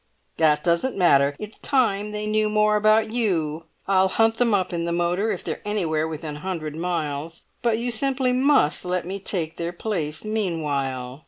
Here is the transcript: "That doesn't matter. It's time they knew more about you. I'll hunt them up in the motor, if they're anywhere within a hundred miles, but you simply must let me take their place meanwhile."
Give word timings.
"That 0.37 0.63
doesn't 0.63 0.97
matter. 0.97 1.35
It's 1.37 1.59
time 1.59 2.11
they 2.11 2.25
knew 2.25 2.49
more 2.49 2.75
about 2.75 3.11
you. 3.11 3.65
I'll 3.87 4.07
hunt 4.07 4.37
them 4.37 4.51
up 4.51 4.73
in 4.73 4.85
the 4.85 4.91
motor, 4.91 5.29
if 5.29 5.43
they're 5.43 5.61
anywhere 5.63 6.07
within 6.07 6.37
a 6.37 6.39
hundred 6.39 6.75
miles, 6.75 7.43
but 7.61 7.77
you 7.77 7.91
simply 7.91 8.31
must 8.31 8.83
let 8.83 9.05
me 9.05 9.19
take 9.19 9.57
their 9.57 9.71
place 9.73 10.25
meanwhile." 10.25 11.19